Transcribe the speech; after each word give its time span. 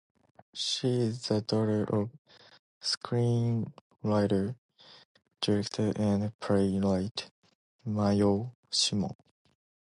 She 0.55 0.87
is 0.99 1.27
the 1.27 1.41
daughter 1.41 1.83
of 1.83 2.09
screenwriter, 2.81 4.55
director 5.39 5.93
and 5.95 6.39
playwright 6.39 7.29
Mayo 7.85 8.55
Simon. 8.71 9.13